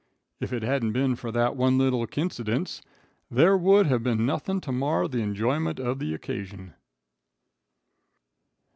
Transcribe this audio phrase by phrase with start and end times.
[0.39, 2.81] "If it hadn't been for that one little quincidence,
[3.29, 6.73] there would have been nothing to mar the enjoyment of the occasion."